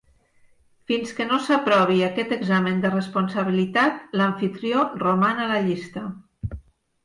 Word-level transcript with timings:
Fins 0.91 1.11
que 1.17 1.27
no 1.31 1.37
s'aprovi 1.47 1.97
aquest 2.07 2.33
examen 2.39 2.81
de 2.87 2.93
responsabilitat, 2.95 4.03
l'amfitrió 4.23 4.89
roman 5.07 5.45
a 5.45 5.49
la 5.57 5.63
llista. 5.71 6.09